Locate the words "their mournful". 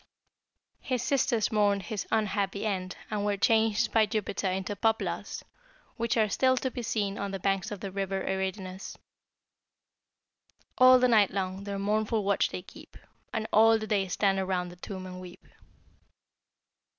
11.65-12.23